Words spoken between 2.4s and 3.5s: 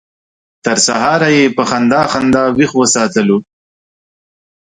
ویښ وساتلو.